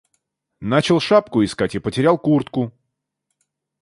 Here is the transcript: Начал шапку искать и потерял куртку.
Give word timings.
Начал 0.61 0.99
шапку 0.99 1.43
искать 1.43 1.75
и 1.75 1.79
потерял 1.79 2.17
куртку. 2.17 2.71